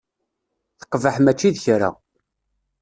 Teqbeḥ 0.79 1.15
mačči 1.19 1.49
d 1.55 1.57
kra. 1.63 1.89